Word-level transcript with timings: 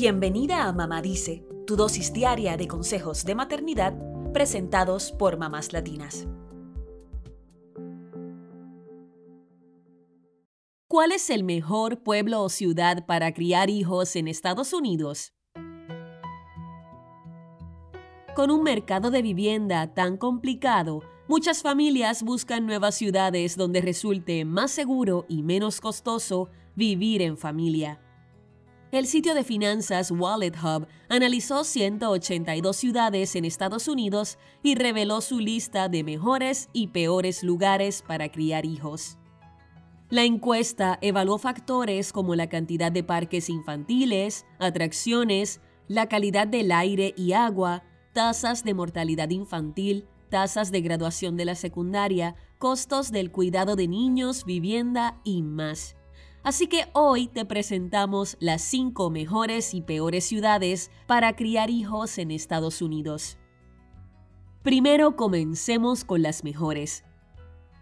Bienvenida 0.00 0.68
a 0.68 0.72
Mamá 0.72 1.02
Dice, 1.02 1.44
tu 1.66 1.74
dosis 1.74 2.12
diaria 2.12 2.56
de 2.56 2.68
consejos 2.68 3.24
de 3.24 3.34
maternidad 3.34 3.98
presentados 4.32 5.10
por 5.10 5.38
mamás 5.38 5.72
latinas. 5.72 6.28
¿Cuál 10.86 11.10
es 11.10 11.30
el 11.30 11.42
mejor 11.42 12.04
pueblo 12.04 12.44
o 12.44 12.48
ciudad 12.48 13.06
para 13.06 13.34
criar 13.34 13.70
hijos 13.70 14.14
en 14.14 14.28
Estados 14.28 14.72
Unidos? 14.72 15.32
Con 18.36 18.52
un 18.52 18.62
mercado 18.62 19.10
de 19.10 19.20
vivienda 19.20 19.94
tan 19.94 20.16
complicado, 20.16 21.02
muchas 21.26 21.62
familias 21.62 22.22
buscan 22.22 22.66
nuevas 22.66 22.94
ciudades 22.94 23.56
donde 23.56 23.80
resulte 23.80 24.44
más 24.44 24.70
seguro 24.70 25.26
y 25.28 25.42
menos 25.42 25.80
costoso 25.80 26.50
vivir 26.76 27.20
en 27.20 27.36
familia. 27.36 28.00
El 28.90 29.06
sitio 29.06 29.34
de 29.34 29.44
finanzas 29.44 30.10
Wallet 30.10 30.54
Hub 30.62 30.86
analizó 31.10 31.62
182 31.62 32.74
ciudades 32.74 33.36
en 33.36 33.44
Estados 33.44 33.86
Unidos 33.86 34.38
y 34.62 34.76
reveló 34.76 35.20
su 35.20 35.40
lista 35.40 35.90
de 35.90 36.02
mejores 36.02 36.70
y 36.72 36.86
peores 36.86 37.42
lugares 37.42 38.02
para 38.06 38.30
criar 38.32 38.64
hijos. 38.64 39.18
La 40.08 40.24
encuesta 40.24 40.98
evaluó 41.02 41.36
factores 41.36 42.14
como 42.14 42.34
la 42.34 42.48
cantidad 42.48 42.90
de 42.90 43.04
parques 43.04 43.50
infantiles, 43.50 44.46
atracciones, 44.58 45.60
la 45.86 46.08
calidad 46.08 46.48
del 46.48 46.72
aire 46.72 47.12
y 47.14 47.34
agua, 47.34 47.82
tasas 48.14 48.64
de 48.64 48.72
mortalidad 48.72 49.28
infantil, 49.28 50.06
tasas 50.30 50.72
de 50.72 50.80
graduación 50.80 51.36
de 51.36 51.44
la 51.44 51.56
secundaria, 51.56 52.36
costos 52.56 53.12
del 53.12 53.32
cuidado 53.32 53.76
de 53.76 53.86
niños, 53.86 54.46
vivienda 54.46 55.20
y 55.24 55.42
más. 55.42 55.97
Así 56.48 56.66
que 56.66 56.86
hoy 56.94 57.26
te 57.26 57.44
presentamos 57.44 58.38
las 58.40 58.62
5 58.62 59.10
mejores 59.10 59.74
y 59.74 59.82
peores 59.82 60.24
ciudades 60.24 60.90
para 61.06 61.36
criar 61.36 61.68
hijos 61.68 62.16
en 62.16 62.30
Estados 62.30 62.80
Unidos. 62.80 63.36
Primero 64.62 65.14
comencemos 65.14 66.04
con 66.04 66.22
las 66.22 66.44
mejores. 66.44 67.04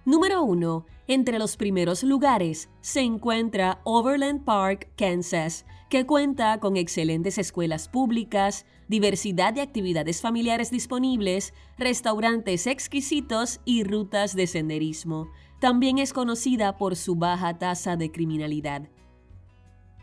Número 0.05 0.43
1. 0.43 0.85
Entre 1.07 1.39
los 1.39 1.57
primeros 1.57 2.03
lugares 2.03 2.69
se 2.81 3.03
encuentra 3.03 3.81
Overland 3.85 4.45
Park, 4.45 4.91
Kansas, 4.97 5.65
que 5.89 6.05
cuenta 6.05 6.59
con 6.59 6.77
excelentes 6.77 7.39
escuelas 7.39 7.89
públicas, 7.89 8.67
diversidad 8.89 9.53
de 9.53 9.61
actividades 9.61 10.21
familiares 10.21 10.71
disponibles, 10.71 11.55
restaurantes 11.79 12.67
exquisitos 12.67 13.61
y 13.65 13.85
rutas 13.85 14.35
de 14.35 14.47
senderismo. 14.47 15.31
También 15.61 15.99
es 15.99 16.13
conocida 16.13 16.77
por 16.77 16.97
su 16.97 17.15
baja 17.17 17.59
tasa 17.59 17.97
de 17.97 18.11
criminalidad. 18.11 18.89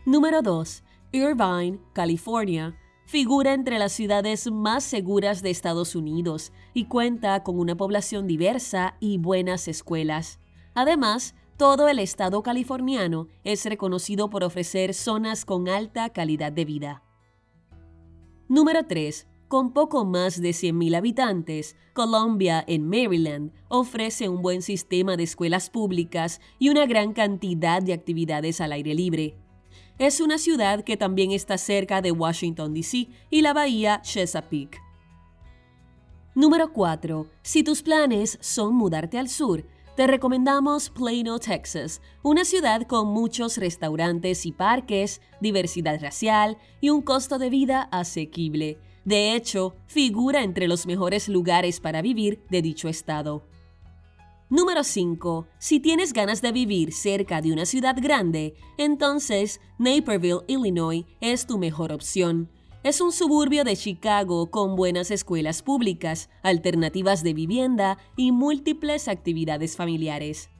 Número 0.06 0.42
2. 0.42 0.82
Irvine, 1.12 1.78
California. 1.92 2.76
Figura 3.06 3.52
entre 3.52 3.78
las 3.78 3.92
ciudades 3.92 4.50
más 4.50 4.82
seguras 4.82 5.42
de 5.42 5.50
Estados 5.50 5.94
Unidos 5.94 6.52
y 6.72 6.86
cuenta 6.86 7.42
con 7.42 7.60
una 7.60 7.76
población 7.76 8.26
diversa 8.26 8.96
y 8.98 9.18
buenas 9.18 9.68
escuelas. 9.68 10.40
Además, 10.74 11.34
todo 11.56 11.88
el 11.88 11.98
estado 11.98 12.42
californiano 12.42 13.28
es 13.44 13.64
reconocido 13.64 14.30
por 14.30 14.44
ofrecer 14.44 14.94
zonas 14.94 15.44
con 15.44 15.68
alta 15.68 16.10
calidad 16.10 16.52
de 16.52 16.64
vida. 16.64 17.02
Número 18.48 18.86
3. 18.86 19.26
Con 19.48 19.72
poco 19.72 20.04
más 20.04 20.40
de 20.40 20.50
100.000 20.50 20.96
habitantes, 20.96 21.76
Columbia, 21.92 22.64
en 22.66 22.88
Maryland, 22.88 23.52
ofrece 23.68 24.28
un 24.28 24.42
buen 24.42 24.62
sistema 24.62 25.16
de 25.16 25.22
escuelas 25.22 25.70
públicas 25.70 26.40
y 26.58 26.70
una 26.70 26.86
gran 26.86 27.12
cantidad 27.12 27.80
de 27.80 27.92
actividades 27.92 28.60
al 28.60 28.72
aire 28.72 28.94
libre. 28.94 29.36
Es 29.98 30.20
una 30.20 30.38
ciudad 30.38 30.82
que 30.82 30.96
también 30.96 31.30
está 31.30 31.56
cerca 31.56 32.02
de 32.02 32.10
Washington, 32.10 32.74
D.C. 32.74 33.08
y 33.30 33.42
la 33.42 33.52
bahía 33.52 34.02
Chesapeake. 34.02 34.80
Número 36.34 36.72
4. 36.72 37.28
Si 37.42 37.62
tus 37.62 37.82
planes 37.82 38.38
son 38.40 38.74
mudarte 38.74 39.20
al 39.20 39.28
sur, 39.28 39.64
te 39.96 40.06
recomendamos 40.08 40.90
Plano, 40.90 41.38
Texas, 41.38 42.00
una 42.22 42.44
ciudad 42.44 42.82
con 42.82 43.08
muchos 43.08 43.58
restaurantes 43.58 44.44
y 44.44 44.52
parques, 44.52 45.20
diversidad 45.40 46.00
racial 46.00 46.58
y 46.80 46.90
un 46.90 47.02
costo 47.02 47.38
de 47.38 47.48
vida 47.48 47.82
asequible. 47.92 48.78
De 49.04 49.34
hecho, 49.34 49.76
figura 49.86 50.42
entre 50.42 50.66
los 50.66 50.86
mejores 50.86 51.28
lugares 51.28 51.78
para 51.78 52.02
vivir 52.02 52.42
de 52.50 52.62
dicho 52.62 52.88
estado. 52.88 53.44
Número 54.50 54.82
5. 54.82 55.46
Si 55.58 55.80
tienes 55.80 56.12
ganas 56.12 56.42
de 56.42 56.52
vivir 56.52 56.92
cerca 56.92 57.40
de 57.40 57.52
una 57.52 57.64
ciudad 57.64 57.96
grande, 58.00 58.54
entonces 58.78 59.60
Naperville, 59.78 60.44
Illinois 60.48 61.04
es 61.20 61.46
tu 61.46 61.58
mejor 61.58 61.92
opción. 61.92 62.50
Es 62.84 63.00
un 63.00 63.12
suburbio 63.12 63.64
de 63.64 63.78
Chicago 63.78 64.50
con 64.50 64.76
buenas 64.76 65.10
escuelas 65.10 65.62
públicas, 65.62 66.28
alternativas 66.42 67.22
de 67.22 67.32
vivienda 67.32 67.96
y 68.14 68.30
múltiples 68.30 69.08
actividades 69.08 69.74
familiares. 69.74 70.50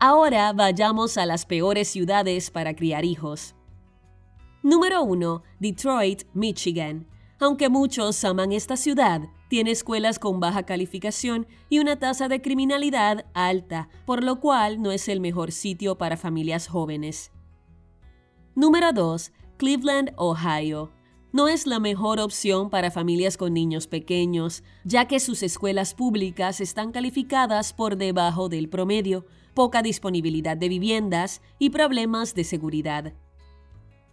Ahora 0.00 0.50
vayamos 0.54 1.18
a 1.18 1.26
las 1.26 1.44
peores 1.44 1.88
ciudades 1.88 2.50
para 2.50 2.74
criar 2.74 3.04
hijos. 3.04 3.54
Número 4.62 5.02
1. 5.02 5.42
Detroit, 5.60 6.22
Michigan. 6.32 7.06
Aunque 7.38 7.68
muchos 7.68 8.24
aman 8.24 8.52
esta 8.52 8.78
ciudad, 8.78 9.20
tiene 9.50 9.72
escuelas 9.72 10.18
con 10.18 10.40
baja 10.40 10.62
calificación 10.62 11.46
y 11.68 11.80
una 11.80 11.98
tasa 11.98 12.28
de 12.28 12.40
criminalidad 12.40 13.26
alta, 13.34 13.90
por 14.06 14.24
lo 14.24 14.40
cual 14.40 14.80
no 14.80 14.90
es 14.90 15.10
el 15.10 15.20
mejor 15.20 15.52
sitio 15.52 15.98
para 15.98 16.16
familias 16.16 16.66
jóvenes. 16.66 17.30
Número 18.54 18.94
2. 18.94 19.32
Cleveland, 19.58 20.12
Ohio. 20.16 20.92
No 21.32 21.48
es 21.48 21.66
la 21.66 21.80
mejor 21.80 22.20
opción 22.20 22.70
para 22.70 22.92
familias 22.92 23.36
con 23.36 23.52
niños 23.52 23.88
pequeños, 23.88 24.62
ya 24.84 25.06
que 25.06 25.18
sus 25.18 25.42
escuelas 25.42 25.94
públicas 25.94 26.60
están 26.60 26.92
calificadas 26.92 27.72
por 27.72 27.96
debajo 27.96 28.48
del 28.48 28.68
promedio, 28.68 29.26
poca 29.54 29.82
disponibilidad 29.82 30.56
de 30.56 30.68
viviendas 30.68 31.42
y 31.58 31.70
problemas 31.70 32.34
de 32.34 32.44
seguridad. 32.44 33.12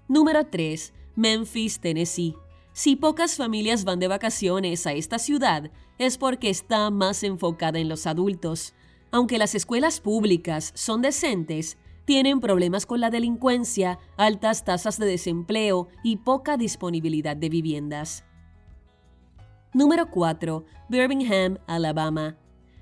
Número 0.07 0.47
3. 0.47 0.93
Memphis, 1.15 1.79
Tennessee. 1.79 2.35
Si 2.73 2.95
pocas 2.95 3.37
familias 3.37 3.85
van 3.85 3.99
de 3.99 4.07
vacaciones 4.07 4.87
a 4.87 4.93
esta 4.93 5.19
ciudad, 5.19 5.71
es 5.99 6.17
porque 6.17 6.49
está 6.49 6.89
más 6.89 7.23
enfocada 7.23 7.77
en 7.77 7.87
los 7.87 8.07
adultos. 8.07 8.73
Aunque 9.11 9.37
las 9.37 9.53
escuelas 9.53 10.01
públicas 10.01 10.71
son 10.75 11.03
decentes, 11.03 11.77
tienen 12.05 12.39
problemas 12.39 12.85
con 12.85 13.01
la 13.01 13.09
delincuencia, 13.09 13.99
altas 14.15 14.63
tasas 14.63 14.97
de 14.99 15.07
desempleo 15.07 15.89
y 16.03 16.17
poca 16.17 16.55
disponibilidad 16.55 17.35
de 17.35 17.49
viviendas. 17.49 18.23
Número 19.73 20.09
4. 20.09 20.63
Birmingham, 20.87 21.57
Alabama. 21.67 22.37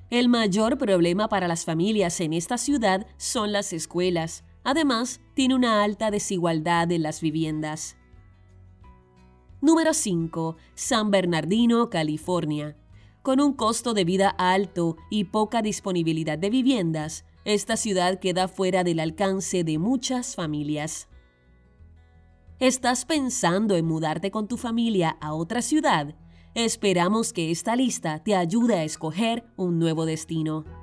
El 0.10 0.30
mayor 0.30 0.78
problema 0.78 1.28
para 1.28 1.48
las 1.48 1.66
familias 1.66 2.20
en 2.20 2.34
esta 2.34 2.60
ciudad 2.60 3.08
son 3.18 3.52
las 3.52 3.74
escuelas. 3.74 4.44
Además, 4.64 5.20
tiene 5.34 5.56
una 5.56 5.84
alta 5.84 6.12
desigualdad 6.12 6.92
en 6.92 7.02
las 7.02 7.20
viviendas. 7.20 7.98
Número 9.60 9.94
5. 9.94 10.58
San 10.76 11.10
Bernardino, 11.10 11.90
California. 11.90 12.78
Con 13.24 13.40
un 13.40 13.54
costo 13.54 13.94
de 13.94 14.04
vida 14.04 14.30
alto 14.30 14.98
y 15.10 15.24
poca 15.24 15.62
disponibilidad 15.62 16.38
de 16.38 16.50
viviendas, 16.50 17.26
esta 17.46 17.76
ciudad 17.78 18.20
queda 18.20 18.48
fuera 18.48 18.84
del 18.84 19.00
alcance 19.00 19.64
de 19.64 19.78
muchas 19.78 20.36
familias. 20.36 21.10
¿Estás 22.60 23.06
pensando 23.06 23.76
en 23.76 23.86
mudarte 23.86 24.32
con 24.32 24.48
tu 24.48 24.58
familia 24.58 25.18
a 25.20 25.34
otra 25.34 25.62
ciudad? 25.62 26.16
Esperamos 26.56 27.34
que 27.34 27.52
esta 27.52 27.76
lista 27.76 28.24
te 28.24 28.36
ayude 28.36 28.76
a 28.76 28.84
escoger 28.84 29.44
un 29.58 29.80
nuevo 29.80 30.06
destino. 30.06 30.83